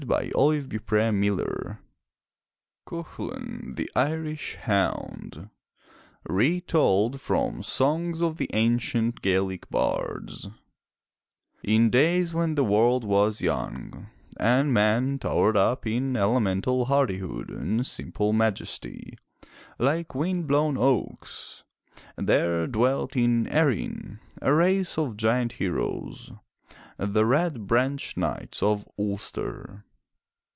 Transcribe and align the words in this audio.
395 0.07 1.13
MY 1.13 1.27
BOOK 1.29 1.39
HOUSE 1.39 1.77
CUCHULAIN, 2.87 3.75
THE 3.75 3.91
IRISH 3.95 4.55
HOUND 4.61 5.51
Retold 6.27 7.21
from 7.21 7.61
Songs 7.61 8.23
of 8.23 8.37
the 8.37 8.49
Ancient 8.51 9.21
Gaelic 9.21 9.69
Bards 9.69 10.49
N 11.63 11.91
DAYS 11.91 12.33
when 12.33 12.55
the 12.55 12.63
world 12.63 13.05
was 13.05 13.41
young 13.43 14.07
and 14.39 14.73
men 14.73 15.19
towered 15.19 15.55
up 15.55 15.85
in 15.85 16.17
elemental 16.17 16.85
hardihood 16.85 17.51
and 17.51 17.85
simple 17.85 18.33
majesty, 18.33 19.19
like 19.77 20.15
wind 20.15 20.47
blown 20.47 20.79
oaks, 20.79 21.63
there 22.17 22.65
dwelt 22.65 23.15
in 23.15 23.47
Erin 23.49 24.19
a 24.41 24.51
race 24.51 24.97
of 24.97 25.15
giant 25.15 25.53
heroes— 25.53 26.31
the 26.97 27.23
Red 27.25 27.67
Branch 27.67 28.17
Knights 28.17 28.63
of 28.63 28.87
Ulster. 28.99 29.85